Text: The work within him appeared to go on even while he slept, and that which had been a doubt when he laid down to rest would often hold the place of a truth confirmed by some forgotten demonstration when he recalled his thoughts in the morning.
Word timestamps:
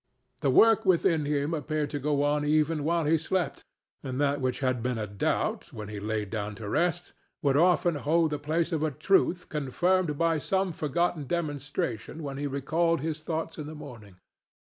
The 0.39 0.49
work 0.49 0.83
within 0.83 1.25
him 1.25 1.53
appeared 1.53 1.91
to 1.91 1.99
go 1.99 2.23
on 2.23 2.43
even 2.43 2.83
while 2.83 3.05
he 3.05 3.19
slept, 3.19 3.63
and 4.01 4.19
that 4.19 4.41
which 4.41 4.61
had 4.61 4.81
been 4.81 4.97
a 4.97 5.05
doubt 5.05 5.71
when 5.71 5.89
he 5.89 5.99
laid 5.99 6.31
down 6.31 6.55
to 6.55 6.67
rest 6.67 7.13
would 7.43 7.55
often 7.55 7.93
hold 7.93 8.31
the 8.31 8.39
place 8.39 8.71
of 8.71 8.81
a 8.81 8.89
truth 8.89 9.47
confirmed 9.47 10.17
by 10.17 10.39
some 10.39 10.73
forgotten 10.73 11.25
demonstration 11.27 12.23
when 12.23 12.37
he 12.37 12.47
recalled 12.47 13.01
his 13.01 13.19
thoughts 13.19 13.59
in 13.59 13.67
the 13.67 13.75
morning. 13.75 14.15